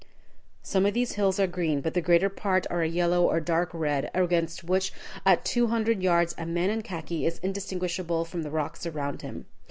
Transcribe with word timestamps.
Some 0.63 0.87
of 0.87 0.95
these 0.95 1.11
hills 1.11 1.39
are 1.39 1.45
green, 1.45 1.79
but 1.81 1.93
the 1.93 2.01
greater 2.01 2.27
part 2.27 2.65
are 2.71 2.81
a 2.81 2.87
yellow 2.87 3.21
or 3.29 3.39
dark 3.39 3.69
red, 3.71 4.09
against 4.15 4.63
which 4.63 4.91
at 5.27 5.45
two 5.45 5.67
hundred 5.67 6.01
yards 6.01 6.33
a 6.39 6.45
man 6.47 6.71
in 6.71 6.81
khaki 6.81 7.23
is 7.23 7.37
indistinguishable 7.43 8.25
from 8.25 8.41
the 8.41 8.49
rocks 8.49 8.87
around 8.87 9.21
him. 9.21 9.45